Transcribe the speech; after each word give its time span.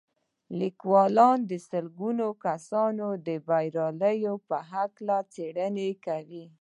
لیکوال 0.59 1.17
د 1.51 1.51
سلګونه 1.69 2.25
کسانو 2.45 3.07
د 3.27 3.29
بریاوو 3.47 4.43
په 4.47 4.57
هکله 4.71 5.17
څېړنې 5.33 5.89
کړي 6.05 6.45